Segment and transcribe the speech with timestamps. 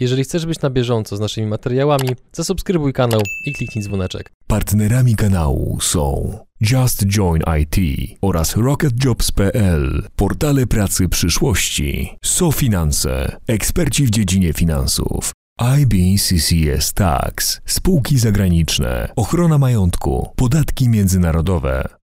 [0.00, 4.32] Jeżeli chcesz być na bieżąco z naszymi materiałami, zasubskrybuj kanał i kliknij dzwoneczek.
[4.46, 7.76] Partnerami kanału są Just Join IT
[8.22, 15.32] oraz RocketJobs.pl, portale pracy przyszłości, SoFinanse, eksperci w dziedzinie finansów,
[15.80, 21.99] IBCCS Tax, spółki zagraniczne, ochrona majątku, podatki międzynarodowe.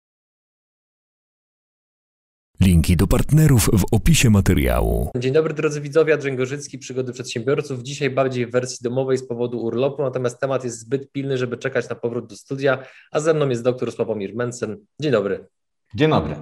[2.64, 5.12] Linki do partnerów w opisie materiału.
[5.18, 7.84] Dzień dobry drodzy widzowie, Adrian Gorzycki, Przygody Przedsiębiorców.
[7.84, 11.90] Dzisiaj bardziej w wersji domowej z powodu urlopu, natomiast temat jest zbyt pilny, żeby czekać
[11.90, 14.78] na powrót do studia, a ze mną jest dr Sławomir Mencen.
[15.02, 15.48] Dzień dobry.
[15.96, 16.36] Dzień dobry.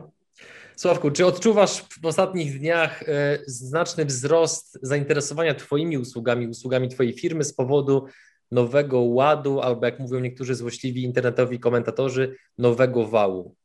[0.75, 7.43] Sławku, czy odczuwasz w ostatnich dniach e, znaczny wzrost zainteresowania Twoimi usługami, usługami Twojej firmy
[7.43, 8.05] z powodu
[8.51, 13.55] nowego ładu, albo jak mówią niektórzy złośliwi internetowi komentatorzy, nowego wału?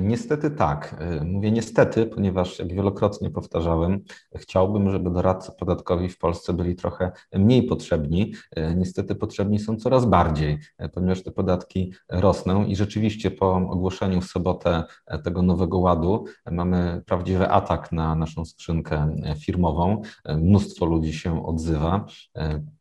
[0.00, 1.04] Niestety tak.
[1.24, 4.00] Mówię niestety, ponieważ jak wielokrotnie powtarzałem,
[4.36, 8.32] chciałbym, żeby doradcy podatkowi w Polsce byli trochę mniej potrzebni.
[8.76, 10.58] Niestety potrzebni są coraz bardziej,
[10.94, 14.84] ponieważ te podatki rosną i rzeczywiście po ogłoszeniu w sobotę
[15.24, 20.02] tego nowego ładu mamy prawdziwy atak na naszą skrzynkę firmową.
[20.36, 22.06] Mnóstwo ludzi się odzywa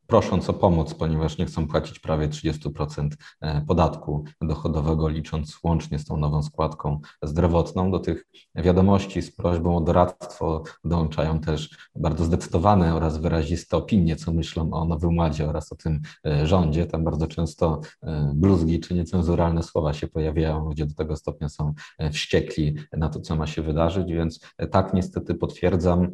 [0.07, 3.09] prosząc o pomoc, ponieważ nie chcą płacić prawie 30%
[3.41, 7.91] e, podatku dochodowego, licząc łącznie z tą nową składką zdrowotną.
[7.91, 8.25] Do tych
[8.55, 14.85] wiadomości z prośbą o doradztwo dołączają też bardzo zdecydowane oraz wyraziste opinie, co myślą o
[14.85, 16.85] Nowym Ładzie oraz o tym e, rządzie.
[16.85, 21.73] Tam bardzo często e, bluzgi czy niecenzuralne słowa się pojawiają, ludzie do tego stopnia są
[22.11, 24.39] wściekli na to, co ma się wydarzyć, więc
[24.71, 26.11] tak niestety potwierdzam,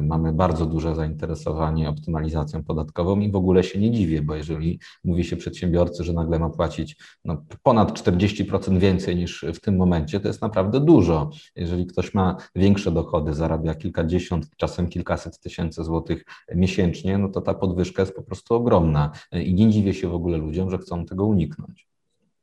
[0.00, 5.24] mamy bardzo duże zainteresowanie optymalizacją podatkową i w ogóle się nie dziwię, bo jeżeli mówi
[5.24, 10.28] się przedsiębiorcy, że nagle ma płacić no, ponad 40% więcej niż w tym momencie, to
[10.28, 11.30] jest naprawdę dużo.
[11.56, 17.54] Jeżeli ktoś ma większe dochody, zarabia kilkadziesiąt, czasem kilkaset tysięcy złotych miesięcznie, no to ta
[17.54, 21.26] podwyżka jest po prostu ogromna i nie dziwię się w ogóle ludziom, że chcą tego
[21.26, 21.86] uniknąć.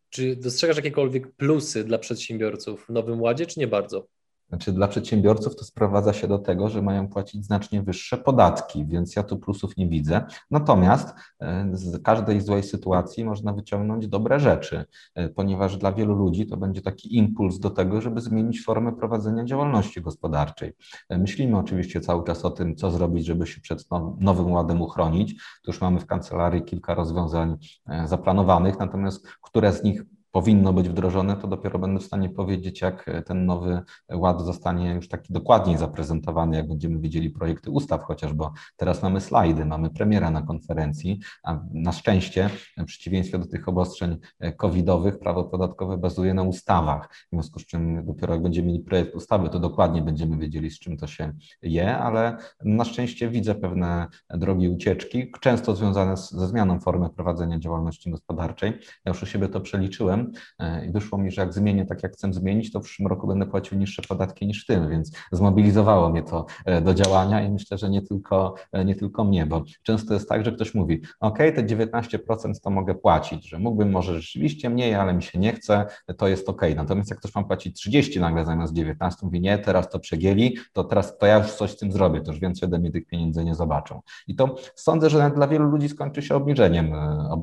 [0.09, 4.07] Czy dostrzegasz jakiekolwiek plusy dla przedsiębiorców w Nowym Ładzie, czy nie bardzo?
[4.49, 9.15] Znaczy dla przedsiębiorców to sprowadza się do tego, że mają płacić znacznie wyższe podatki, więc
[9.15, 10.21] ja tu plusów nie widzę.
[10.51, 16.47] Natomiast e, z każdej złej sytuacji można wyciągnąć dobre rzeczy, e, ponieważ dla wielu ludzi
[16.47, 20.73] to będzie taki impuls do tego, żeby zmienić formę prowadzenia działalności gospodarczej.
[21.09, 23.85] E, myślimy oczywiście cały czas o tym, co zrobić, żeby się przed
[24.19, 25.33] nowym ładem uchronić.
[25.63, 27.57] Tu już mamy w kancelarii kilka rozwiązań
[28.05, 33.05] zaplanowanych, natomiast które z nich powinno być wdrożone, to dopiero będę w stanie powiedzieć, jak
[33.25, 33.81] ten nowy
[34.13, 39.21] ład zostanie już taki dokładniej zaprezentowany, jak będziemy widzieli projekty ustaw chociaż, bo teraz mamy
[39.21, 44.17] slajdy, mamy premiera na konferencji, a na szczęście, w przeciwieństwie do tych obostrzeń
[44.57, 49.15] covidowych, prawo podatkowe bazuje na ustawach, w związku z czym dopiero jak będziemy mieli projekt
[49.15, 54.07] ustawy, to dokładnie będziemy wiedzieli, z czym to się je, ale na szczęście widzę pewne
[54.29, 58.69] drogi ucieczki, często związane ze zmianą formy prowadzenia działalności gospodarczej.
[59.05, 60.18] Ja już u siebie to przeliczyłem,
[60.59, 63.27] E, i wyszło mi, że jak zmienię tak, jak chcę zmienić, to w przyszłym roku
[63.27, 67.51] będę płacił niższe podatki niż w tym, więc zmobilizowało mnie to e, do działania i
[67.51, 71.01] myślę, że nie tylko, e, nie tylko mnie, bo często jest tak, że ktoś mówi,
[71.19, 75.53] ok, te 19% to mogę płacić, że mógłbym może rzeczywiście mniej, ale mi się nie
[75.53, 75.85] chce,
[76.17, 76.61] to jest ok.
[76.75, 80.83] Natomiast jak ktoś ma płacić 30 nagle zamiast 19, mówi nie, teraz to przegieli, to
[80.83, 83.45] teraz to ja już coś z tym zrobię, to już więcej ode mnie tych pieniędzy
[83.45, 84.01] nie zobaczą.
[84.27, 86.93] I to sądzę, że dla wielu ludzi skończy się obniżeniem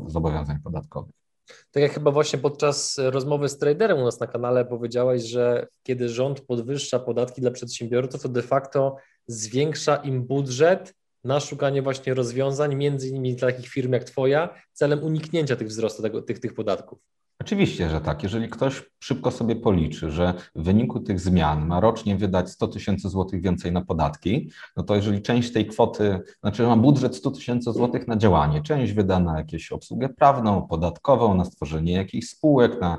[0.06, 1.25] zobowiązań podatkowych.
[1.71, 6.09] Tak jak chyba właśnie podczas rozmowy z traderem u nas na kanale powiedziałeś, że kiedy
[6.09, 8.97] rząd podwyższa podatki dla przedsiębiorców, to de facto
[9.27, 15.03] zwiększa im budżet na szukanie właśnie rozwiązań, między innymi dla takich firm jak Twoja, celem
[15.03, 16.99] uniknięcia tych wzrostu tego, tych, tych podatków.
[17.41, 18.22] Oczywiście, że tak.
[18.22, 23.08] Jeżeli ktoś szybko sobie policzy, że w wyniku tych zmian ma rocznie wydać 100 tysięcy
[23.08, 27.72] złotych więcej na podatki, no to jeżeli część tej kwoty, znaczy ma budżet 100 tysięcy
[27.72, 32.98] złotych na działanie, część wyda na jakąś obsługę prawną, podatkową, na stworzenie jakichś spółek, na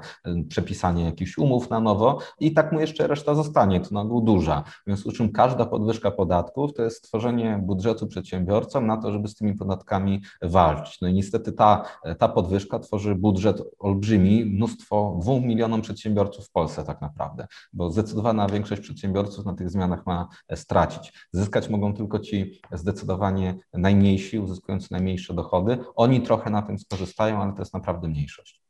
[0.50, 4.64] przepisanie jakichś umów na nowo i tak mu jeszcze reszta zostanie, to na ogół duża.
[4.64, 9.28] W związku z czym każda podwyżka podatków to jest stworzenie budżetu przedsiębiorcom na to, żeby
[9.28, 11.02] z tymi podatkami walczyć.
[11.02, 11.86] No i niestety ta,
[12.20, 18.48] ta podwyżka tworzy budżet olbrzymi, mnóstwo, dwóm milionom przedsiębiorców w Polsce tak naprawdę, bo zdecydowana
[18.48, 21.14] większość przedsiębiorców na tych zmianach ma stracić.
[21.32, 25.78] Zyskać mogą tylko ci zdecydowanie najmniejsi, uzyskujący najmniejsze dochody.
[25.96, 28.62] Oni trochę na tym skorzystają, ale to jest naprawdę mniejszość.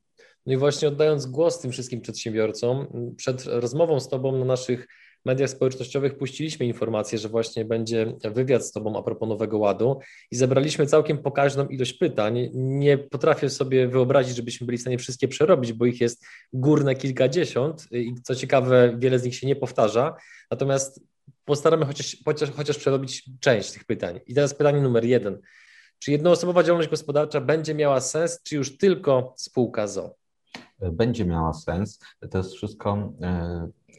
[0.45, 4.88] No i właśnie oddając głos tym wszystkim przedsiębiorcom, przed rozmową z Tobą na naszych
[5.27, 10.00] mediach społecznościowych puściliśmy informację, że właśnie będzie wywiad z Tobą a propos Nowego Ładu
[10.31, 12.50] i zebraliśmy całkiem pokaźną ilość pytań.
[12.53, 17.88] Nie potrafię sobie wyobrazić, żebyśmy byli w stanie wszystkie przerobić, bo ich jest górne kilkadziesiąt
[17.91, 20.15] i co ciekawe, wiele z nich się nie powtarza.
[20.51, 21.01] Natomiast
[21.45, 24.19] postaramy chociaż, chociaż, chociaż przerobić część tych pytań.
[24.27, 25.39] I teraz pytanie numer jeden.
[26.00, 30.15] Czy jednoosobowa działalność gospodarcza będzie miała sens, czy już tylko spółka ZO?
[30.91, 32.00] Będzie miała sens.
[32.31, 33.13] To jest wszystko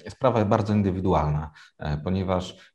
[0.09, 1.51] sprawa bardzo indywidualna,
[2.05, 2.75] ponieważ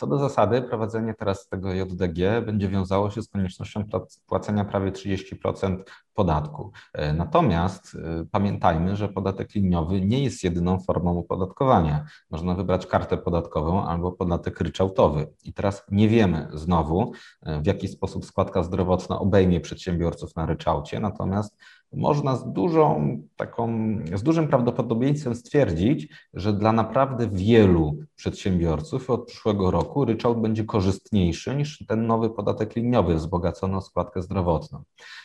[0.00, 3.84] co do zasady, prowadzenie teraz tego JDG będzie wiązało się z koniecznością
[4.26, 5.76] płacenia prawie 30%
[6.14, 6.72] podatku.
[6.92, 12.04] E, natomiast e, pamiętajmy, że podatek liniowy nie jest jedyną formą opodatkowania.
[12.30, 15.26] Można wybrać kartę podatkową albo podatek ryczałtowy.
[15.44, 17.12] I teraz nie wiemy znowu,
[17.42, 21.56] e, w jaki sposób składka zdrowotna obejmie przedsiębiorców na ryczałcie, natomiast
[21.92, 23.68] można z dużą taką,
[24.14, 31.56] z dużym prawdopodobieństwem stwierdzić, że dla naprawdę wielu przedsiębiorców od przyszłego roku ryczałt będzie korzystniejszy
[31.56, 34.82] niż ten nowy podatek liniowy wzbogacony o składkę zdrowotną.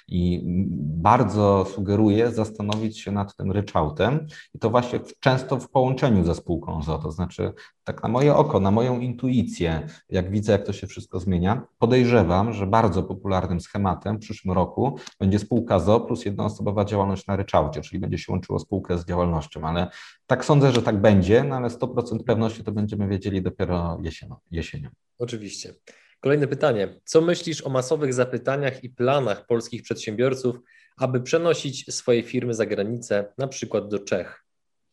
[0.07, 0.41] I
[0.79, 6.81] bardzo sugeruję zastanowić się nad tym ryczałtem i to właśnie często w połączeniu ze spółką
[6.81, 7.53] ZO, to znaczy
[7.83, 12.53] tak na moje oko, na moją intuicję, jak widzę, jak to się wszystko zmienia, podejrzewam,
[12.53, 17.81] że bardzo popularnym schematem w przyszłym roku będzie spółka ZO plus jednoosobowa działalność na ryczałcie,
[17.81, 19.87] czyli będzie się łączyło spółkę z działalnością, ale
[20.27, 24.35] tak sądzę, że tak będzie, no ale 100% pewności to będziemy wiedzieli dopiero jesienią.
[24.55, 24.89] Jesienią.
[25.17, 25.73] Oczywiście.
[26.19, 26.99] Kolejne pytanie.
[27.05, 30.55] Co myślisz o masowych zapytaniach i planach polskich przedsiębiorców,
[30.97, 34.44] aby przenosić swoje firmy za granicę, na przykład do Czech?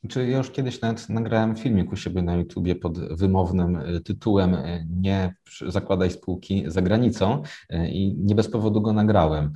[0.09, 4.55] Czy ja już kiedyś nawet nagrałem filmik u siebie na YouTubie pod wymownym e, tytułem
[4.55, 5.35] e, Nie
[5.69, 9.53] zakładaj spółki za granicą e, i nie bez powodu go nagrałem.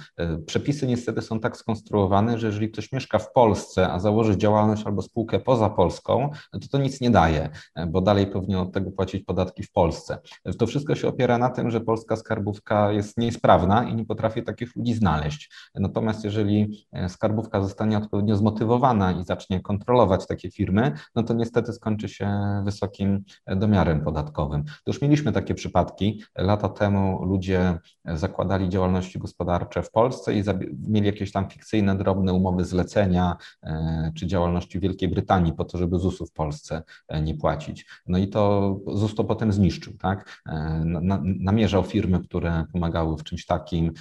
[0.46, 5.02] Przepisy niestety są tak skonstruowane, że jeżeli ktoś mieszka w Polsce, a założy działalność albo
[5.02, 7.48] spółkę poza Polską, to to nic nie daje,
[7.88, 10.18] bo dalej powinien od tego płacić podatki w Polsce.
[10.58, 14.76] To wszystko się opiera na tym, że polska skarbówka jest niesprawna i nie potrafi takich
[14.76, 15.50] ludzi znaleźć.
[15.74, 22.08] Natomiast jeżeli skarbówka zostanie odpowiednio zmotywowana i zacznie kontrolować takie firmy, no to niestety skończy
[22.08, 22.28] się
[22.64, 24.64] wysokim domiarem podatkowym.
[24.64, 26.22] To już mieliśmy takie przypadki.
[26.38, 30.42] Lata temu ludzie zakładali działalności gospodarcze w Polsce i
[30.88, 35.78] mieli jakieś tam fikcyjne, drobne umowy zlecenia e, czy działalności w Wielkiej Brytanii po to,
[35.78, 37.86] żeby ZUS-u w Polsce e, nie płacić.
[38.06, 40.42] No i to ZUS to potem zniszczył, tak?
[40.48, 40.82] E,
[41.24, 43.92] namierzał firmy, które pomagały w czymś takim,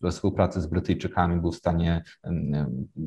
[0.00, 2.02] we współpracy z Brytyjczykami był w stanie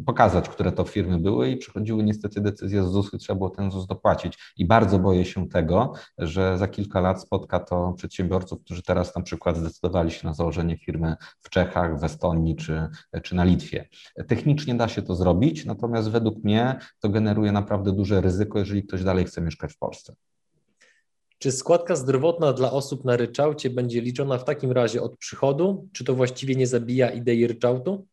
[0.06, 3.88] pokazać, które to firmy były i przychodziły niestety decyzje z ZUS-u, trzeba było ten ZUS
[3.88, 4.38] dopłacić.
[4.58, 9.22] I bardzo boję się tego, że za kilka lat spotka to przedsiębiorców, którzy teraz na
[9.22, 12.88] przykład zdecydowali się na założenie firmy w Czechach, w Estonii czy,
[13.24, 13.90] czy na Litwie.
[14.28, 19.04] Technicznie da się to zrobić, natomiast według mnie to generuje naprawdę duże ryzyko, jeżeli ktoś
[19.04, 20.16] dalej chce mieszkać w Polsce.
[21.38, 25.90] Czy składka zdrowotna dla osób na ryczałcie będzie liczona w takim razie od przychodu?
[25.94, 28.08] Czy to właściwie nie zabija idei ryczałtu?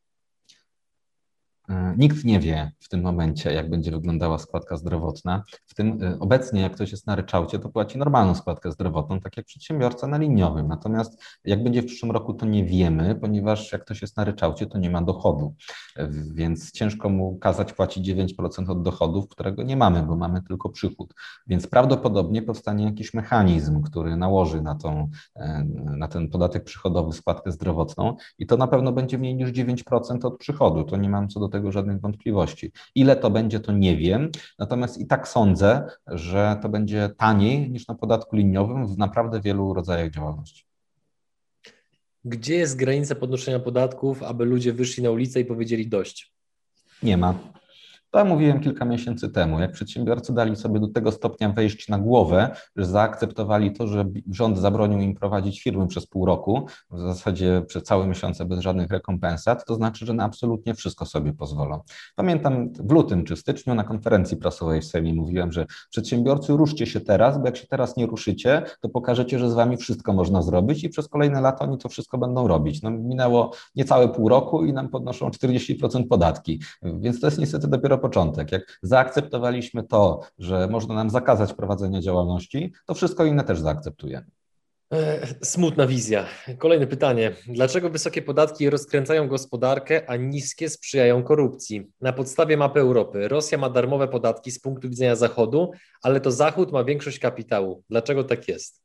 [1.68, 5.42] E, nikt nie wie w tym momencie, jak będzie wyglądała składka zdrowotna.
[5.66, 9.36] W tym e, obecnie, jak ktoś jest na ryczałcie, to płaci normalną składkę zdrowotną, tak
[9.36, 10.68] jak przedsiębiorca na liniowym.
[10.68, 14.66] Natomiast jak będzie w przyszłym roku, to nie wiemy, ponieważ jak ktoś jest na ryczałcie,
[14.66, 15.54] to nie ma dochodu.
[15.96, 20.68] E, więc ciężko mu kazać płacić 9% od dochodów, którego nie mamy, bo mamy tylko
[20.68, 21.14] przychód.
[21.46, 25.10] Więc prawdopodobnie powstanie jakiś mechanizm, który nałoży na, tą,
[25.74, 30.38] na ten podatek przychodowy składkę zdrowotną i to na pewno będzie mniej niż 9% od
[30.38, 30.84] przychodu.
[30.84, 32.72] To nie mam co do tego żadnych wątpliwości.
[32.94, 37.88] Ile to będzie, to nie wiem, natomiast i tak sądzę, że to będzie taniej niż
[37.88, 40.64] na podatku liniowym w naprawdę wielu rodzajach działalności.
[42.24, 46.32] Gdzie jest granica podnoszenia podatków, aby ludzie wyszli na ulicę i powiedzieli dość?
[47.02, 47.34] Nie ma.
[48.12, 51.98] To ja mówiłem kilka miesięcy temu, jak przedsiębiorcy dali sobie do tego stopnia wejść na
[51.98, 57.62] głowę, że zaakceptowali to, że rząd zabronił im prowadzić firmy przez pół roku, w zasadzie
[57.66, 61.80] przez całe miesiące bez żadnych rekompensat, to znaczy, że na absolutnie wszystko sobie pozwolą.
[62.16, 67.00] Pamiętam w lutym czy styczniu na konferencji prasowej w Sejmie mówiłem, że przedsiębiorcy ruszcie się
[67.00, 70.84] teraz, bo jak się teraz nie ruszycie, to pokażecie, że z wami wszystko można zrobić
[70.84, 72.82] i przez kolejne lata oni to wszystko będą robić.
[72.82, 78.01] No, minęło niecałe pół roku i nam podnoszą 40% podatki, więc to jest niestety dopiero
[78.02, 78.52] początek.
[78.52, 84.26] Jak zaakceptowaliśmy to, że można nam zakazać prowadzenia działalności, to wszystko inne też zaakceptujemy.
[85.42, 86.26] Smutna wizja.
[86.58, 87.32] Kolejne pytanie.
[87.46, 91.90] Dlaczego wysokie podatki rozkręcają gospodarkę, a niskie sprzyjają korupcji?
[92.00, 95.70] Na podstawie mapy Europy Rosja ma darmowe podatki z punktu widzenia Zachodu,
[96.02, 97.82] ale to Zachód ma większość kapitału.
[97.90, 98.82] Dlaczego tak jest?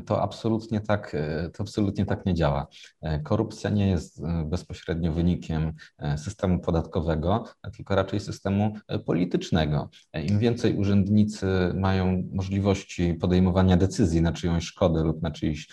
[0.00, 2.66] To absolutnie tak, e, to absolutnie tak nie działa.
[3.00, 5.72] E, korupcja nie jest e, bezpośrednio wynikiem
[6.16, 7.44] systemu podatkowego,
[7.76, 8.74] tylko raczej systemu
[9.06, 9.90] politycznego.
[10.28, 15.68] Im więcej urzędnicy mają możliwości podejmowania decyzji na czyjąś szkodę lub na czyjś,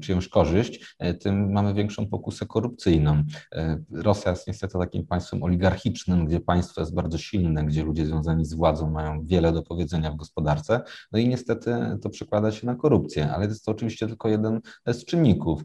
[0.00, 3.22] czyjąś korzyść, tym mamy większą pokusę korupcyjną.
[3.92, 8.54] Rosja jest niestety takim państwem oligarchicznym, gdzie państwo jest bardzo silne, gdzie ludzie związani z
[8.54, 10.80] władzą mają wiele do powiedzenia w gospodarce,
[11.12, 15.04] no i niestety to przekłada się na korupcję, ale jest to oczywiście tylko jeden z
[15.04, 15.62] czynników.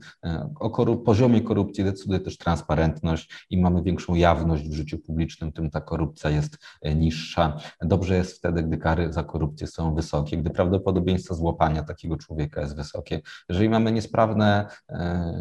[0.59, 5.69] O korup poziomie korupcji decyduje też transparentność i mamy większą jawność w życiu publicznym, tym
[5.69, 6.57] ta korupcja jest
[6.95, 7.57] niższa.
[7.81, 12.75] Dobrze jest wtedy, gdy kary za korupcję są wysokie, gdy prawdopodobieństwo złapania takiego człowieka jest
[12.75, 13.21] wysokie.
[13.49, 14.67] Jeżeli mamy niesprawne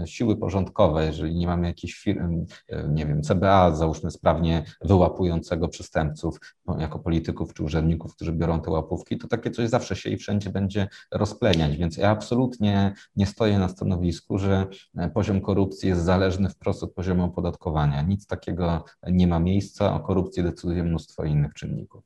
[0.06, 2.46] siły porządkowe, jeżeli nie mamy jakichś firm,
[2.88, 6.40] nie wiem, CBA, załóżmy sprawnie wyłapującego przestępców
[6.78, 10.50] jako polityków czy urzędników, którzy biorą te łapówki, to takie coś zawsze się i wszędzie
[10.50, 11.76] będzie rozpleniać.
[11.76, 14.66] Więc ja absolutnie nie stoję na stanowisku, że
[15.14, 18.02] poziom korupcji jest zależny wprost od poziomu opodatkowania.
[18.02, 19.94] Nic takiego nie ma miejsca.
[19.94, 22.04] O korupcji decyduje mnóstwo innych czynników.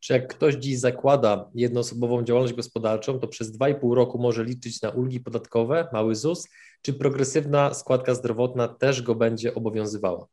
[0.00, 4.90] Czy jak ktoś dziś zakłada jednoosobową działalność gospodarczą, to przez 2,5 roku może liczyć na
[4.90, 6.48] ulgi podatkowe, mały ZUS,
[6.82, 10.26] czy progresywna składka zdrowotna też go będzie obowiązywała?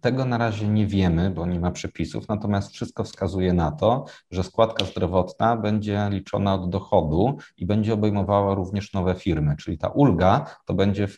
[0.00, 4.44] Tego na razie nie wiemy, bo nie ma przepisów, natomiast wszystko wskazuje na to, że
[4.44, 10.46] składka zdrowotna będzie liczona od dochodu i będzie obejmowała również nowe firmy, czyli ta ulga
[10.64, 11.08] to będzie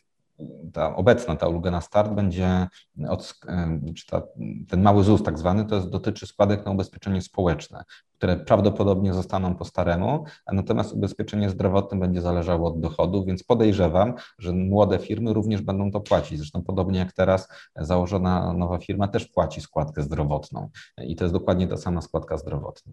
[0.72, 2.66] ta obecna ta ulga na start będzie,
[3.08, 3.34] od,
[3.96, 4.22] czy ta,
[4.68, 9.54] ten mały ZUS tak zwany, to jest, dotyczy składek na ubezpieczenie społeczne, które prawdopodobnie zostaną
[9.54, 15.62] po staremu, natomiast ubezpieczenie zdrowotne będzie zależało od dochodu, więc podejrzewam, że młode firmy również
[15.62, 16.38] będą to płacić.
[16.38, 20.68] Zresztą podobnie jak teraz założona nowa firma też płaci składkę zdrowotną
[20.98, 22.92] i to jest dokładnie ta sama składka zdrowotna.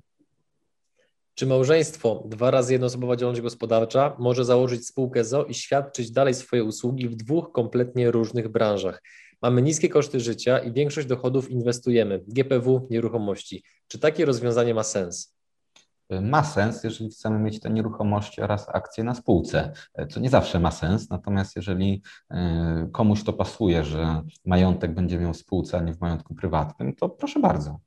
[1.37, 6.63] Czy małżeństwo, dwa razy jednoosobowa działalność gospodarcza, może założyć spółkę ZO i świadczyć dalej swoje
[6.63, 9.03] usługi w dwóch kompletnie różnych branżach?
[9.41, 12.23] Mamy niskie koszty życia i większość dochodów inwestujemy.
[12.27, 13.63] GPW, nieruchomości.
[13.87, 15.35] Czy takie rozwiązanie ma sens?
[16.21, 19.71] Ma sens, jeżeli chcemy mieć te nieruchomości oraz akcje na spółce,
[20.09, 22.01] co nie zawsze ma sens, natomiast jeżeli
[22.31, 26.95] e, komuś to pasuje, że majątek będzie miał w spółce, a nie w majątku prywatnym,
[26.95, 27.79] to proszę bardzo.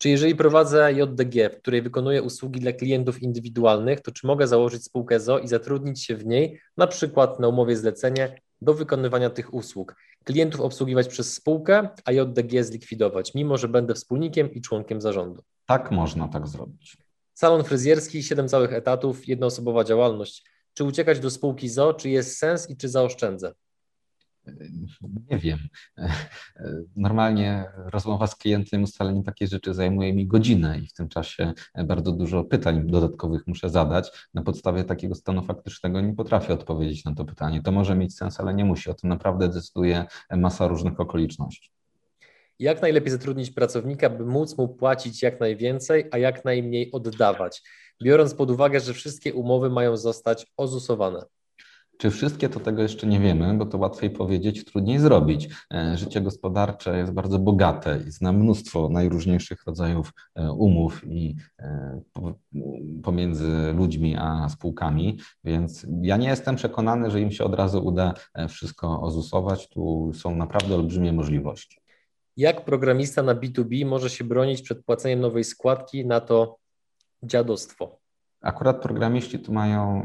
[0.00, 4.84] Czy jeżeli prowadzę JDG, w której wykonuję usługi dla klientów indywidualnych, to czy mogę założyć
[4.84, 9.54] spółkę ZO i zatrudnić się w niej, na przykład na umowie zlecenie, do wykonywania tych
[9.54, 9.96] usług?
[10.24, 15.42] Klientów obsługiwać przez spółkę, a JDG zlikwidować, mimo że będę wspólnikiem i członkiem zarządu.
[15.66, 16.96] Tak można tak zrobić.
[17.34, 20.44] Salon fryzjerski, 7 całych etatów, jednoosobowa działalność.
[20.74, 23.52] Czy uciekać do spółki ZO, czy jest sens i czy zaoszczędzę?
[25.30, 25.58] Nie wiem.
[26.96, 31.52] Normalnie rozmowa z klientem, ustalenie takiej rzeczy zajmuje mi godzinę i w tym czasie
[31.84, 34.28] bardzo dużo pytań dodatkowych muszę zadać.
[34.34, 37.62] Na podstawie takiego stanu faktycznego nie potrafię odpowiedzieć na to pytanie.
[37.62, 38.90] To może mieć sens, ale nie musi.
[38.90, 41.70] O tym naprawdę decyduje masa różnych okoliczności.
[42.58, 47.62] Jak najlepiej zatrudnić pracownika, by móc mu płacić jak najwięcej, a jak najmniej oddawać,
[48.02, 51.22] biorąc pod uwagę, że wszystkie umowy mają zostać ozusowane?
[52.00, 55.48] Czy wszystkie, to tego jeszcze nie wiemy, bo to łatwiej powiedzieć, trudniej zrobić.
[55.74, 62.00] E, życie gospodarcze jest bardzo bogate i zna mnóstwo najróżniejszych rodzajów e, umów i e,
[63.02, 68.14] pomiędzy ludźmi a spółkami, więc ja nie jestem przekonany, że im się od razu uda
[68.48, 69.68] wszystko ozusować.
[69.68, 71.80] Tu są naprawdę olbrzymie możliwości.
[72.36, 76.56] Jak programista na B2B może się bronić przed płaceniem nowej składki na to
[77.22, 77.99] dziadostwo?
[78.40, 80.02] Akurat programiści tu mają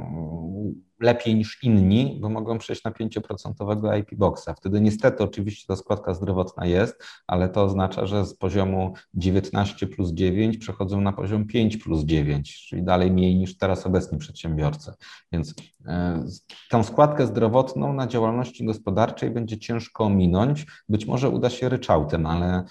[0.99, 4.49] lepiej niż inni, bo mogą przejść na 5% IP boxa.
[4.57, 10.11] Wtedy niestety oczywiście ta składka zdrowotna jest, ale to oznacza, że z poziomu 19 plus
[10.11, 14.93] 9 przechodzą na poziom 5 plus 9, czyli dalej mniej niż teraz obecni przedsiębiorcy.
[15.31, 16.25] Więc e,
[16.69, 20.65] tą składkę zdrowotną na działalności gospodarczej będzie ciężko minąć.
[20.89, 22.63] Być może uda się ryczałtem, ale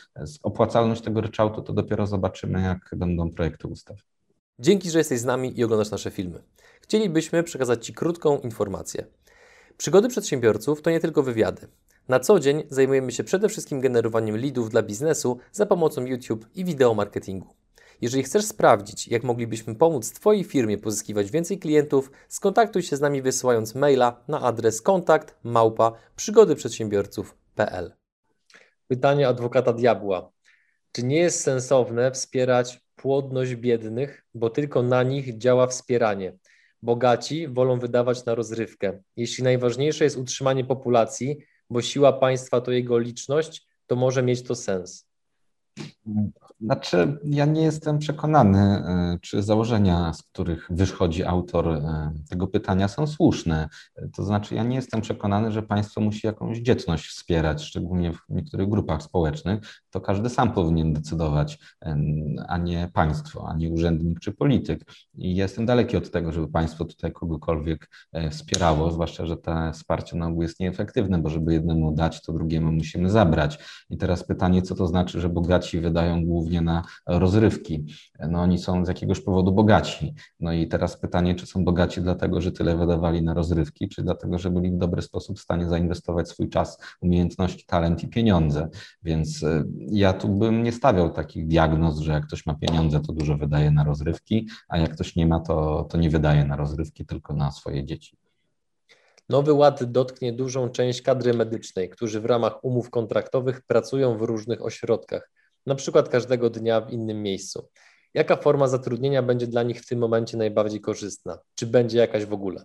[0.43, 4.14] opłacalność tego ryczałtu to dopiero zobaczymy, jak będą projekty ustaw.
[4.59, 6.43] Dzięki, że jesteś z nami i oglądasz nasze filmy.
[6.81, 9.07] Chcielibyśmy przekazać Ci krótką informację.
[9.77, 11.69] Przygody przedsiębiorców to nie tylko wywiady.
[12.09, 16.65] Na co dzień zajmujemy się przede wszystkim generowaniem leadów dla biznesu za pomocą YouTube i
[16.65, 17.55] wideo marketingu.
[18.01, 23.23] Jeżeli chcesz sprawdzić, jak moglibyśmy pomóc Twojej firmie pozyskiwać więcej klientów, skontaktuj się z nami
[23.23, 27.95] wysyłając maila na adres kontakt małpa przygodyprzedsiębiorców.pl.
[28.89, 30.33] Pytanie adwokata diabła.
[30.97, 36.37] Czy nie jest sensowne wspierać płodność biednych, bo tylko na nich działa wspieranie?
[36.83, 39.01] Bogaci wolą wydawać na rozrywkę.
[39.17, 41.39] Jeśli najważniejsze jest utrzymanie populacji,
[41.71, 45.09] bo siła państwa to jego liczność, to może mieć to sens.
[46.61, 52.89] Znaczy, ja nie jestem przekonany, e, czy założenia, z których wychodzi autor e, tego pytania,
[52.89, 53.69] są słuszne.
[54.17, 58.69] To znaczy, ja nie jestem przekonany, że państwo musi jakąś dzietność wspierać, szczególnie w niektórych
[58.69, 59.61] grupach społecznych.
[59.91, 61.59] To każdy sam powinien decydować,
[62.49, 64.85] a nie państwo, a nie urzędnik czy polityk.
[65.15, 70.17] I jestem daleki od tego, żeby państwo tutaj kogokolwiek e, wspierało, zwłaszcza, że to wsparcie
[70.17, 73.59] na ogół jest nieefektywne, bo żeby jednemu dać, to drugiemu musimy zabrać.
[73.91, 77.87] I teraz pytanie, co to znaczy, że bogaci wydają głównie na rozrywki.
[78.29, 80.15] No oni są z jakiegoś powodu bogaci.
[80.41, 84.39] No i teraz pytanie, czy są bogaci dlatego, że tyle wydawali na rozrywki, czy dlatego,
[84.39, 88.69] że byli w dobry sposób w stanie zainwestować swój czas, umiejętności, talent i pieniądze.
[89.03, 93.13] Więc y, ja tu bym nie stawiał takich diagnoz, że jak ktoś ma pieniądze, to
[93.13, 97.07] dużo wydaje na rozrywki, a jak ktoś nie ma, to, to nie wydaje na rozrywki,
[97.07, 98.17] tylko na swoje dzieci.
[99.29, 104.65] Nowy Ład dotknie dużą część kadry medycznej, którzy w ramach umów kontraktowych pracują w różnych
[104.65, 105.31] ośrodkach,
[105.67, 107.69] na przykład każdego dnia w innym miejscu.
[108.15, 111.39] Jaka forma zatrudnienia będzie dla nich w tym momencie najbardziej korzystna?
[111.55, 112.65] Czy będzie jakaś w ogóle?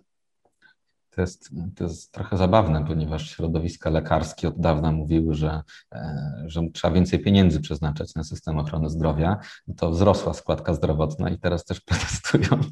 [1.10, 5.62] To jest, to jest trochę zabawne, ponieważ środowiska lekarskie od dawna mówiły, że,
[5.92, 9.38] e, że trzeba więcej pieniędzy przeznaczać na system ochrony zdrowia.
[9.76, 12.62] To wzrosła składka zdrowotna i teraz też protestują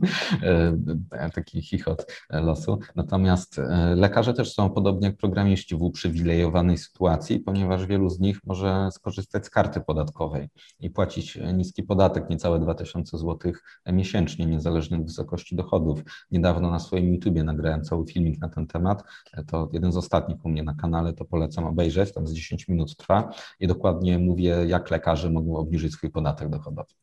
[1.12, 2.78] e, taki chichot losu.
[2.96, 8.40] Natomiast e, lekarze też są, podobnie jak programiści, w uprzywilejowanej sytuacji, ponieważ wielu z nich
[8.44, 10.48] może skorzystać z karty podatkowej
[10.80, 13.52] i płacić niski podatek, niecałe 2000 zł
[13.86, 16.00] miesięcznie, niezależnie od wysokości dochodów.
[16.30, 19.02] Niedawno na swoim YouTubie nagrałem cały film filmik na ten temat.
[19.46, 22.96] To jeden z ostatnich u mnie na kanale, to polecam obejrzeć, tam z 10 minut
[22.96, 23.30] trwa
[23.60, 26.94] i dokładnie mówię, jak lekarze mogą obniżyć swój podatek dochodowy.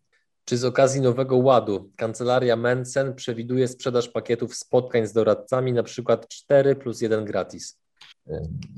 [0.46, 6.28] Czy z okazji Nowego Ładu kancelaria Mensen przewiduje sprzedaż pakietów spotkań z doradcami, na przykład
[6.28, 7.80] 4 plus 1 gratis?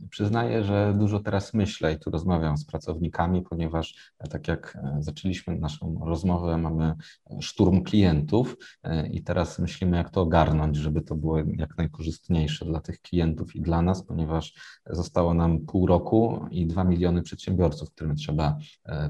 [0.09, 4.97] Przyznaję, że dużo teraz myślę i tu rozmawiam z pracownikami, ponieważ e, tak jak e,
[4.99, 6.93] zaczęliśmy naszą rozmowę, mamy
[7.39, 12.81] szturm klientów e, i teraz myślimy, jak to ogarnąć, żeby to było jak najkorzystniejsze dla
[12.81, 14.53] tych klientów i dla nas, ponieważ
[14.85, 18.57] zostało nam pół roku i dwa miliony przedsiębiorców, którym trzeba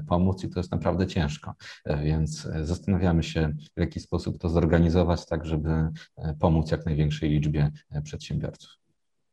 [0.08, 1.54] pomóc i to jest naprawdę ciężko.
[2.04, 5.88] Więc zastanawiamy się, w jaki sposób to zorganizować, tak żeby
[6.40, 7.70] pomóc jak największej liczbie
[8.04, 8.77] przedsiębiorców.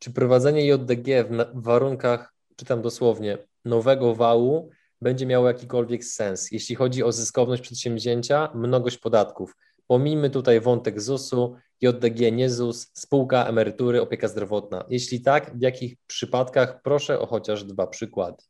[0.05, 4.69] Czy prowadzenie JDG w warunkach, czytam dosłownie, nowego wału
[5.01, 9.55] będzie miało jakikolwiek sens, jeśli chodzi o zyskowność przedsięwzięcia, mnogość podatków?
[9.87, 14.85] Pomijmy tutaj wątek ZUS-u, JDG, nie ZUS, spółka, emerytury, opieka zdrowotna.
[14.89, 16.81] Jeśli tak, w jakich przypadkach?
[16.81, 18.43] Proszę o chociaż dwa przykłady.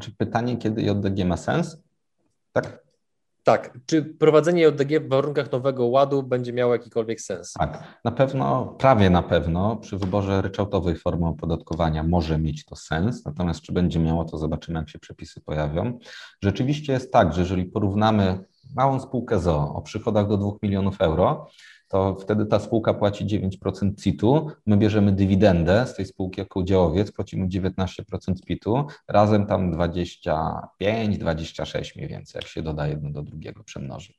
[0.00, 1.76] Czy pytanie, kiedy JDG ma sens?
[2.52, 2.84] Tak?
[3.44, 3.78] Tak.
[3.86, 7.52] Czy prowadzenie JDG w warunkach nowego ładu będzie miało jakikolwiek sens?
[7.52, 8.00] Tak.
[8.04, 13.60] Na pewno, prawie na pewno przy wyborze ryczałtowej formy opodatkowania może mieć to sens, natomiast
[13.60, 15.98] czy będzie miało, to zobaczymy, jak się przepisy pojawią.
[16.42, 18.44] Rzeczywiście jest tak, że jeżeli porównamy
[18.76, 21.46] małą spółkę ZO o przychodach do 2 milionów euro,
[21.92, 27.12] to wtedy ta spółka płaci 9% CIT-u, my bierzemy dywidendę z tej spółki jako udziałowiec,
[27.12, 28.04] płacimy 19%
[28.46, 34.12] PIT-u, razem tam 25, 26 mniej więcej, jak się doda jedno do drugiego, przemnoży.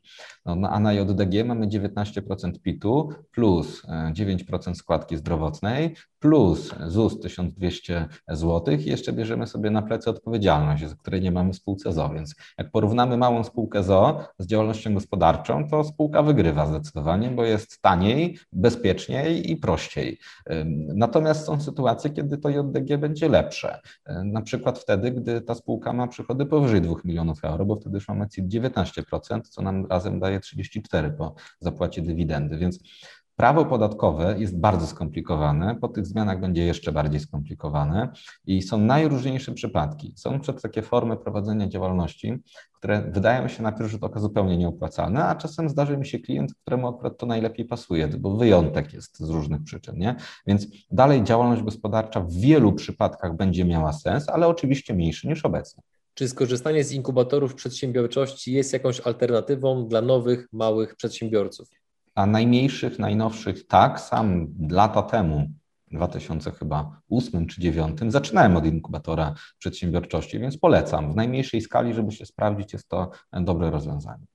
[0.45, 3.83] No, no, a na JDG mamy 19% PIT-u plus
[4.13, 10.87] 9% e, składki zdrowotnej plus ZUS 1200 zł i jeszcze bierzemy sobie na plecy odpowiedzialność,
[10.87, 15.69] z której nie mamy spółce ZO, więc jak porównamy małą spółkę ZO z działalnością gospodarczą,
[15.69, 20.17] to spółka wygrywa zdecydowanie, bo jest taniej, bezpieczniej i prościej.
[20.95, 23.79] Natomiast są sytuacje, kiedy to JDG będzie lepsze,
[24.23, 28.07] na przykład wtedy, gdy ta spółka ma przychody powyżej 2 milionów euro, bo wtedy już
[28.07, 32.79] mamy CIT 19%, co nam razem daje 34% po zapłacie dywidendy, więc
[33.35, 38.09] Prawo podatkowe jest bardzo skomplikowane, po tych zmianach będzie jeszcze bardziej skomplikowane
[38.45, 40.13] i są najróżniejsze przypadki.
[40.15, 42.33] Są przed takie formy prowadzenia działalności,
[42.73, 46.53] które wydają się na pierwszy rzut oka zupełnie nieopłacalne, a czasem zdarzy mi się klient,
[46.61, 49.97] któremu akurat to najlepiej pasuje, bo wyjątek jest z różnych przyczyn.
[49.97, 50.15] Nie?
[50.47, 55.83] Więc dalej działalność gospodarcza w wielu przypadkach będzie miała sens, ale oczywiście mniejszy niż obecnie.
[56.13, 61.82] Czy skorzystanie z inkubatorów przedsiębiorczości jest jakąś alternatywą dla nowych, małych przedsiębiorców?
[62.15, 65.47] A najmniejszych, najnowszych tak, sam lata temu,
[65.91, 71.13] 2008 czy 2009, zaczynałem od inkubatora przedsiębiorczości, więc polecam.
[71.13, 74.25] W najmniejszej skali, żeby się sprawdzić, jest to dobre rozwiązanie.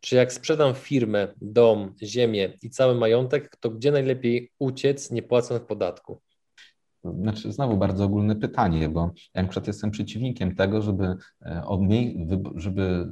[0.00, 5.62] Czy jak sprzedam firmę, dom, ziemię i cały majątek, to gdzie najlepiej uciec, nie płacąc
[5.62, 6.20] podatku?
[7.04, 11.62] Znaczy, znowu bardzo ogólne pytanie, bo ja na przykład jestem przeciwnikiem tego, żeby, e,
[12.54, 13.08] żeby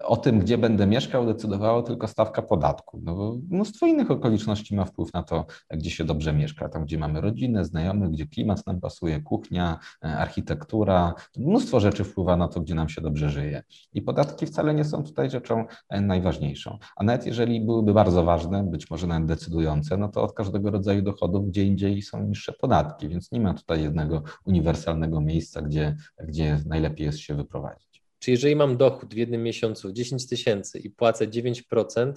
[0.00, 3.00] o tym, gdzie będę mieszkał, decydowała tylko stawka podatku.
[3.04, 6.68] No bo mnóstwo innych okoliczności ma wpływ na to, gdzie się dobrze mieszka.
[6.68, 11.14] Tam, gdzie mamy rodzinę, znajomych, gdzie klimat nam pasuje, kuchnia, e, architektura.
[11.36, 13.62] Mnóstwo rzeczy wpływa na to, gdzie nam się dobrze żyje.
[13.92, 16.78] I podatki wcale nie są tutaj rzeczą e, najważniejszą.
[16.96, 21.02] A nawet jeżeli byłyby bardzo ważne, być może nawet decydujące, no to od każdego rodzaju
[21.02, 26.58] dochodów gdzie indziej są niższe podatki, więc nie ma tutaj jednego uniwersalnego miejsca, gdzie, gdzie
[26.66, 27.91] najlepiej jest się wyprowadzić.
[28.22, 32.12] Czy jeżeli mam dochód w jednym miesiącu 10 tysięcy i płacę 9%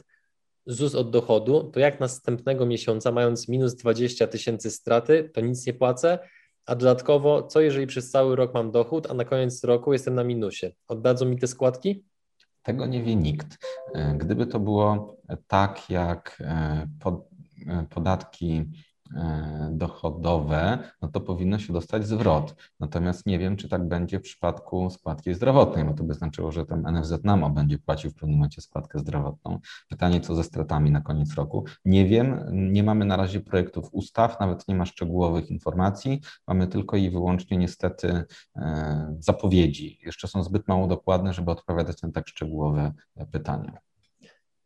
[0.65, 5.73] ZUS od dochodu, to jak następnego miesiąca, mając minus 20 tysięcy straty, to nic nie
[5.73, 6.19] płacę?
[6.65, 10.23] A dodatkowo, co jeżeli przez cały rok mam dochód, a na koniec roku jestem na
[10.23, 10.71] minusie?
[10.87, 12.03] Oddadzą mi te składki?
[12.63, 13.57] Tego nie wie nikt.
[14.17, 16.87] Gdyby to było tak, jak e,
[17.67, 18.65] e, podatki
[19.71, 22.55] dochodowe, no to powinno się dostać zwrot.
[22.79, 26.65] Natomiast nie wiem, czy tak będzie w przypadku składki zdrowotnej, bo to by znaczyło, że
[26.65, 29.59] tam NFZ NAMO będzie płacił w pewnym momencie składkę zdrowotną.
[29.89, 31.65] Pytanie, co ze stratami na koniec roku?
[31.85, 36.97] Nie wiem, nie mamy na razie projektów ustaw, nawet nie ma szczegółowych informacji, mamy tylko
[36.97, 38.23] i wyłącznie niestety
[38.55, 39.99] e, zapowiedzi.
[40.05, 42.91] Jeszcze są zbyt mało dokładne, żeby odpowiadać na tak szczegółowe
[43.31, 43.85] pytania.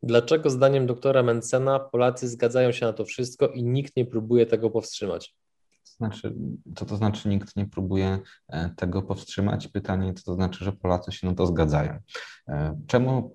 [0.02, 4.70] Dlaczego zdaniem doktora Mencena Polacy zgadzają się na to wszystko i nikt nie próbuje tego
[4.70, 5.34] powstrzymać?
[5.84, 6.34] Znaczy,
[6.76, 9.68] co to znaczy nikt nie próbuje e, tego powstrzymać?
[9.68, 11.98] Pytanie, co to znaczy, że Polacy się na to zgadzają.
[12.48, 13.34] E, czemu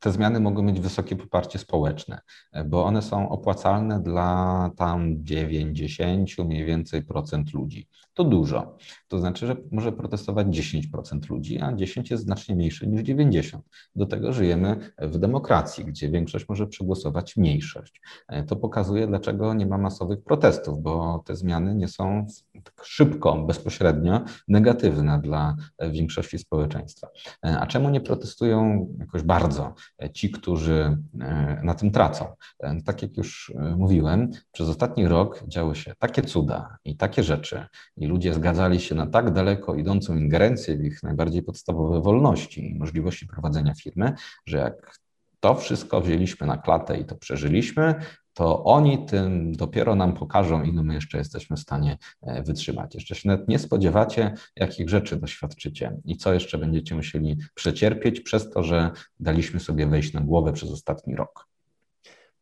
[0.00, 2.20] te zmiany mogą mieć wysokie poparcie społeczne,
[2.52, 7.88] e, bo one są opłacalne dla tam 90 mniej więcej procent ludzi.
[8.16, 8.76] To dużo.
[9.08, 13.64] To znaczy, że może protestować 10% ludzi, a 10 jest znacznie mniejsze niż 90.
[13.96, 18.00] Do tego żyjemy w demokracji, gdzie większość może przegłosować mniejszość.
[18.28, 22.26] E, to pokazuje, dlaczego nie ma masowych protestów, bo te zmiany nie są
[22.64, 25.56] tak szybko, bezpośrednio negatywne dla
[25.90, 27.08] większości społeczeństwa.
[27.46, 29.74] E, a czemu nie protestują jakoś bardzo
[30.12, 32.26] ci, którzy e, na tym tracą.
[32.60, 37.22] E, tak jak już e, mówiłem, przez ostatni rok działy się takie cuda i takie
[37.22, 42.70] rzeczy, i ludzie zgadzali się na tak daleko idącą ingerencję w ich najbardziej podstawowe wolności
[42.70, 44.12] i możliwości prowadzenia firmy,
[44.46, 44.98] że jak
[45.40, 47.94] to wszystko wzięliśmy na klatę i to przeżyliśmy,
[48.34, 52.94] to oni tym dopiero nam pokażą, ile my jeszcze jesteśmy w stanie e, wytrzymać.
[52.94, 58.50] Jeszcze się nawet nie spodziewacie, jakich rzeczy doświadczycie i co jeszcze będziecie musieli przecierpieć przez
[58.50, 58.90] to, że
[59.20, 61.46] daliśmy sobie wejść na głowę przez ostatni rok.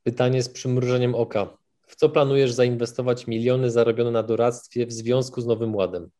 [0.02, 1.63] Pytanie z przymrużeniem oka.
[1.94, 6.10] W co planujesz zainwestować miliony zarobione na doradztwie w związku z Nowym Ładem?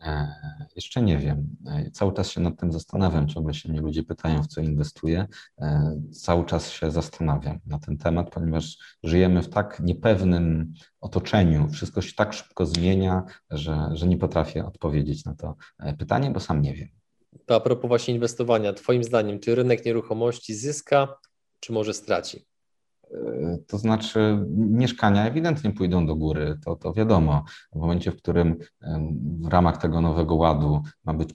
[0.00, 0.34] E,
[0.76, 1.56] jeszcze nie wiem.
[1.66, 3.28] E, cały czas się nad tym zastanawiam.
[3.28, 5.26] Ciągle się mnie ludzie pytają, w co inwestuję.
[5.60, 11.68] E, cały czas się zastanawiam na ten temat, ponieważ żyjemy w tak niepewnym otoczeniu.
[11.68, 15.56] Wszystko się tak szybko zmienia, że, że nie potrafię odpowiedzieć na to
[15.98, 16.88] pytanie, bo sam nie wiem.
[17.46, 18.72] To a propos właśnie inwestowania.
[18.72, 21.18] Twoim zdaniem, czy rynek nieruchomości zyska,
[21.60, 22.51] czy może straci?
[23.66, 27.44] To znaczy, mieszkania ewidentnie pójdą do góry, to, to wiadomo.
[27.72, 28.56] W momencie, w którym
[29.40, 31.34] w ramach tego nowego ładu ma być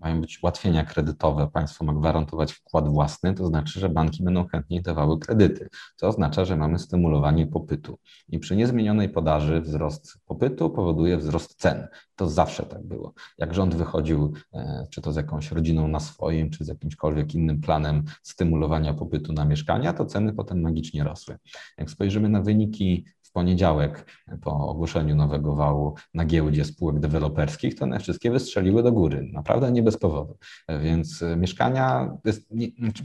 [0.00, 4.82] mają być ułatwienia kredytowe, państwo ma gwarantować wkład własny, to znaczy, że banki będą chętniej
[4.82, 7.98] dawały kredyty, co oznacza, że mamy stymulowanie popytu.
[8.28, 11.88] I przy niezmienionej podaży wzrost popytu powoduje wzrost cen.
[12.16, 13.12] To zawsze tak było.
[13.38, 17.60] Jak rząd wychodził, e, czy to z jakąś rodziną na swoim, czy z jakimśkolwiek innym
[17.60, 21.38] planem stymulowania popytu na mieszkania, to ceny potem magicznie rosły.
[21.78, 23.04] Jak spojrzymy na wyniki
[23.38, 24.06] poniedziałek
[24.42, 29.28] po ogłoszeniu nowego wału na giełdzie spółek deweloperskich, to one wszystkie wystrzeliły do góry.
[29.32, 30.38] Naprawdę nie bez powodu.
[30.82, 33.04] Więc mieszkania, jest, nie, znaczy,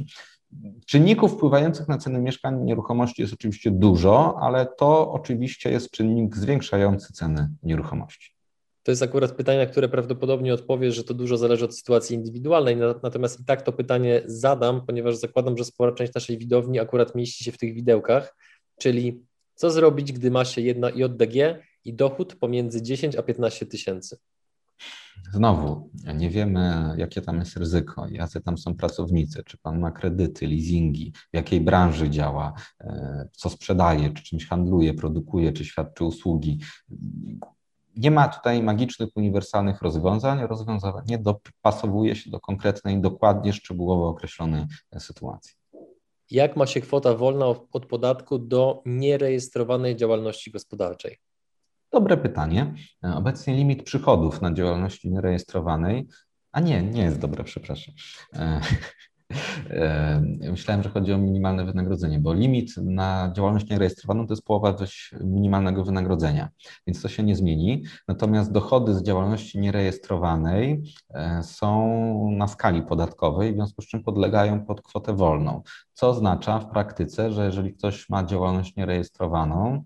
[0.85, 7.13] czynników wpływających na ceny mieszkań nieruchomości jest oczywiście dużo, ale to oczywiście jest czynnik zwiększający
[7.13, 8.35] ceny nieruchomości.
[8.83, 12.77] To jest akurat pytanie, na które prawdopodobnie odpowiesz, że to dużo zależy od sytuacji indywidualnej,
[13.03, 17.43] natomiast i tak to pytanie zadam, ponieważ zakładam, że spora część naszej widowni akurat mieści
[17.43, 18.35] się w tych widełkach,
[18.79, 19.23] czyli
[19.55, 24.17] co zrobić, gdy ma się jedna JDG i dochód pomiędzy 10 a 15 tysięcy?
[25.33, 30.47] Znowu, nie wiemy, jakie tam jest ryzyko, jacy tam są pracownicy, czy pan ma kredyty,
[30.47, 36.59] leasingi, w jakiej branży działa, e, co sprzedaje, czy czymś handluje, produkuje, czy świadczy usługi.
[37.95, 40.47] Nie ma tutaj magicznych, uniwersalnych rozwiązań.
[40.47, 44.65] Rozwiązanie dopasowuje się do konkretnej, dokładnie, szczegółowo określonej
[44.99, 45.62] sytuacji.
[46.33, 51.17] Jak ma się kwota wolna od podatku do nierejestrowanej działalności gospodarczej?
[51.91, 52.73] Dobre pytanie.
[53.01, 56.07] Obecnie limit przychodów na działalności nierejestrowanej,
[56.51, 57.95] a nie, nie jest dobre, przepraszam.
[59.69, 64.75] E, Myślałem, że chodzi o minimalne wynagrodzenie, bo limit na działalność nierejestrowaną to jest połowa
[65.23, 66.49] minimalnego wynagrodzenia,
[66.87, 67.83] więc to się nie zmieni.
[68.07, 70.83] Natomiast dochody z działalności nierejestrowanej
[71.13, 75.61] e, są na skali podatkowej, w związku z czym podlegają pod kwotę wolną,
[75.93, 79.83] co oznacza w praktyce, że jeżeli ktoś ma działalność nierejestrowaną,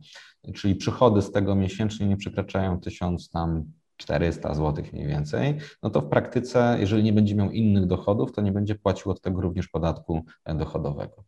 [0.56, 3.64] czyli przychody z tego miesięcznie nie przekraczają 1000 tam
[3.98, 8.42] 400 zł mniej więcej, no to w praktyce, jeżeli nie będzie miał innych dochodów, to
[8.42, 11.24] nie będzie płacił od tego również podatku dochodowego.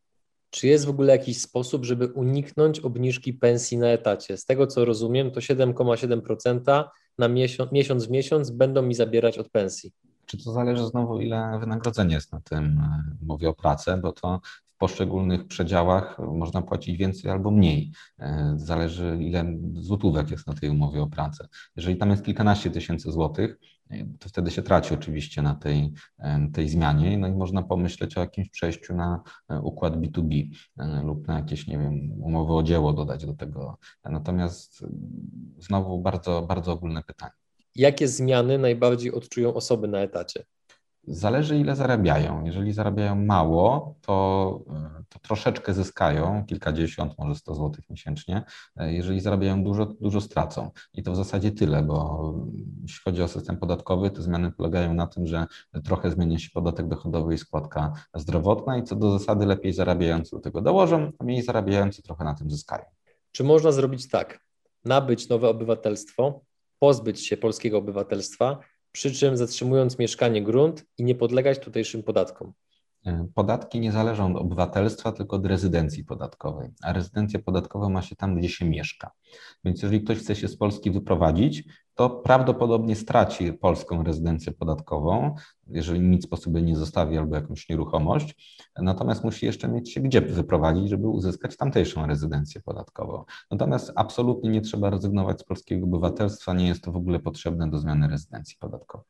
[0.50, 4.38] Czy jest w ogóle jakiś sposób, żeby uniknąć obniżki pensji na etacie?
[4.38, 6.84] Z tego co rozumiem, to 7,7%
[7.18, 9.92] na miesiąc, miesiąc w miesiąc będą mi zabierać od pensji.
[10.26, 12.82] Czy to zależy znowu, ile wynagrodzenie jest na tym,
[13.22, 14.40] mówię o pracę, bo to
[14.80, 17.92] poszczególnych przedziałach można płacić więcej albo mniej.
[18.56, 21.48] Zależy, ile złotówek jest na tej umowie o pracę.
[21.76, 23.58] Jeżeli tam jest kilkanaście tysięcy złotych,
[24.20, 25.94] to wtedy się traci oczywiście na tej,
[26.54, 31.28] tej zmianie, no i można pomyśleć o jakimś przejściu na e, układ B2B e, lub
[31.28, 33.78] na jakieś, nie wiem, umowy o dzieło dodać do tego.
[34.04, 34.86] Natomiast
[35.58, 37.32] znowu bardzo, bardzo ogólne pytanie.
[37.76, 40.46] Jakie zmiany najbardziej odczują osoby na etacie?
[41.08, 42.46] Zależy, ile zarabiają.
[42.46, 44.60] Jeżeli zarabiają mało, to,
[45.10, 48.44] to troszeczkę zyskają, kilkadziesiąt, może 100 zł miesięcznie.
[48.76, 50.72] Jeżeli zarabiają dużo, dużo stracą.
[50.94, 52.34] I to w zasadzie tyle, bo
[52.82, 55.46] jeśli chodzi o system podatkowy, te zmiany polegają na tym, że
[55.84, 60.42] trochę zmienia się podatek dochodowy i składka zdrowotna i co do zasady lepiej zarabiający do
[60.42, 62.86] tego dołożą, a mniej zarabiający trochę na tym zyskają.
[63.32, 64.40] Czy można zrobić tak?
[64.86, 66.42] Nabyć nowe obywatelstwo,
[66.80, 68.60] pozbyć się polskiego obywatelstwa,
[69.00, 72.54] przy czym zatrzymując mieszkanie grunt i nie podlegać tutejszym podatkom.
[73.06, 78.16] E, podatki nie zależą od obywatelstwa, tylko od rezydencji podatkowej, a rezydencja podatkowa ma się
[78.16, 79.12] tam, gdzie się mieszka.
[79.64, 81.64] Więc jeżeli ktoś chce się z Polski wyprowadzić,
[82.00, 85.36] to prawdopodobnie straci polską rezydencję podatkową,
[85.68, 90.22] jeżeli nic po sobie nie zostawi albo jakąś nieruchomość, natomiast musi jeszcze mieć się gdzie
[90.22, 93.24] wyprowadzić, żeby uzyskać tamtejszą rezydencję podatkową.
[93.52, 97.80] Natomiast absolutnie nie trzeba rezygnować z polskiego obywatelstwa, nie jest to w ogóle potrzebne do
[97.80, 99.08] zmiany rezydencji podatkowej.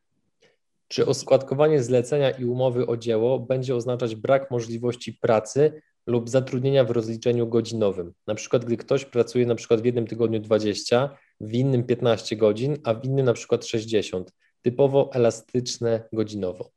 [0.88, 6.90] Czy oskładkowanie zlecenia i umowy o dzieło będzie oznaczać brak możliwości pracy lub zatrudnienia w
[6.90, 8.12] rozliczeniu godzinowym?
[8.26, 12.76] Na przykład, gdy ktoś pracuje na przykład w jednym tygodniu 20, w innym 15 godzin,
[12.84, 16.70] a w innym na przykład 60, typowo elastyczne godzinowo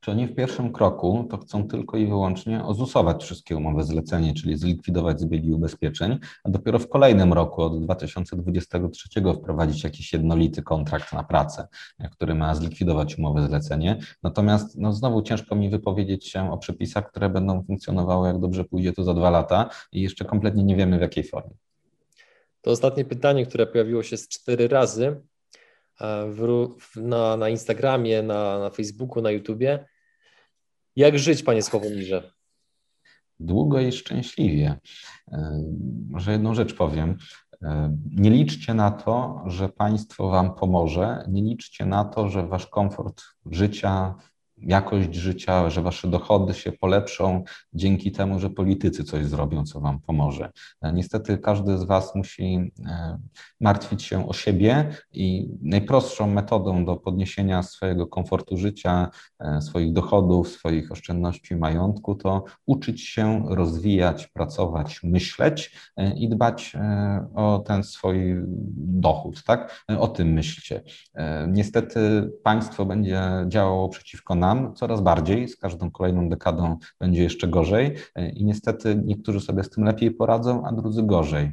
[0.00, 4.56] czy oni w pierwszym kroku to chcą tylko i wyłącznie ozusować wszystkie umowy zlecenie, czyli
[4.56, 11.24] zlikwidować zbiegi ubezpieczeń, a dopiero w kolejnym roku od 2023 wprowadzić jakiś jednolity kontrakt na
[11.24, 11.68] pracę,
[12.10, 13.98] który ma zlikwidować umowę zlecenie.
[14.22, 18.92] Natomiast no, znowu ciężko mi wypowiedzieć się o przepisach, które będą funkcjonowały, jak dobrze pójdzie
[18.92, 21.67] to za dwa lata i jeszcze kompletnie nie wiemy w jakiej formie.
[22.60, 25.22] To ostatnie pytanie, które pojawiło się z cztery razy,
[26.00, 29.86] w, na, na Instagramie, na, na Facebooku, na YouTubie.
[30.96, 32.32] Jak żyć, panie Sławomirze?
[33.40, 34.80] Długo i szczęśliwie.
[35.32, 35.62] E,
[36.10, 37.16] może jedną rzecz powiem.
[37.62, 41.24] E, nie liczcie na to, że państwo wam pomoże.
[41.28, 44.14] Nie liczcie na to, że wasz komfort życia,
[44.60, 50.00] jakość życia, że wasze dochody się polepszą dzięki temu, że politycy coś zrobią, co wam
[50.00, 50.50] pomoże.
[50.82, 53.18] E, niestety każdy z was musi e,
[53.60, 60.48] martwić się o siebie i najprostszą metodą do podniesienia swojego komfortu życia, e, swoich dochodów,
[60.48, 65.72] swoich oszczędności, majątku to uczyć się, rozwijać, pracować, myśleć
[66.16, 66.76] i dbać
[67.34, 68.34] o ten swój
[68.76, 69.84] dochód, tak?
[69.98, 70.82] O tym myślcie.
[71.48, 77.48] Niestety państwo będzie działało przeciwko nam, nam coraz bardziej, z każdą kolejną dekadą będzie jeszcze
[77.48, 77.94] gorzej
[78.34, 81.52] i niestety niektórzy sobie z tym lepiej poradzą, a drudzy gorzej.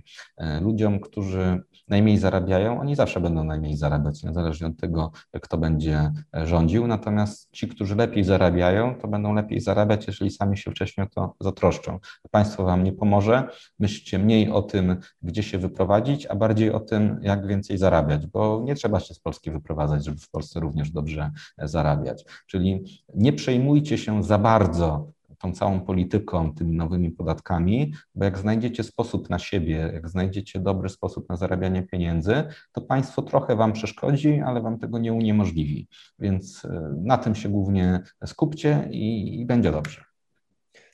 [0.62, 6.88] Ludziom, którzy najmniej zarabiają, oni zawsze będą najmniej zarabiać, niezależnie od tego, kto będzie rządził.
[6.88, 11.36] Natomiast ci, którzy lepiej zarabiają, to będą lepiej zarabiać, jeżeli sami się wcześniej o to
[11.42, 12.00] zatroszczą.
[12.32, 13.48] Państwo wam nie pomoże.
[13.80, 18.62] Myślcie mniej o tym, gdzie się wyprowadzić, a bardziej o tym, jak więcej zarabiać, bo
[18.64, 22.26] nie trzeba się z Polski wyprowadzać, żeby w Polsce również dobrze zarabiać.
[22.48, 22.84] Czyli
[23.16, 29.30] nie przejmujcie się za bardzo tą całą polityką, tymi nowymi podatkami, bo jak znajdziecie sposób
[29.30, 34.62] na siebie, jak znajdziecie dobry sposób na zarabianie pieniędzy, to państwo trochę wam przeszkodzi, ale
[34.62, 35.88] wam tego nie uniemożliwi.
[36.20, 40.04] Więc e, na tym się głównie skupcie i, i będzie dobrze.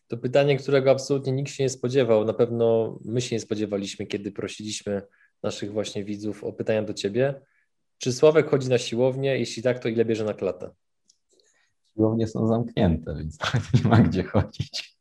[0.07, 4.31] To pytanie, którego absolutnie nikt się nie spodziewał, na pewno my się nie spodziewaliśmy, kiedy
[4.31, 5.01] prosiliśmy
[5.43, 7.41] naszych właśnie widzów o pytania do ciebie.
[7.97, 9.39] Czy Sławek chodzi na siłownię?
[9.39, 10.69] Jeśli tak, to ile bierze na klatę?
[11.95, 13.37] Siłownie są zamknięte, więc
[13.73, 14.97] nie ma gdzie chodzić.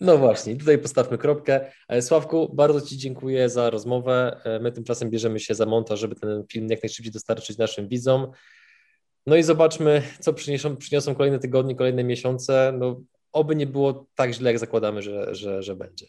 [0.00, 1.72] No właśnie, tutaj postawmy kropkę.
[1.88, 4.40] E, Sławku, bardzo Ci dziękuję za rozmowę.
[4.44, 8.30] E, my tymczasem bierzemy się za montaż, żeby ten film jak najszybciej dostarczyć naszym widzom.
[9.26, 12.72] No i zobaczmy, co przyniosą, przyniosą kolejne tygodnie, kolejne miesiące.
[12.78, 13.00] No,
[13.32, 16.06] oby nie było tak źle, jak zakładamy, że, że, że będzie.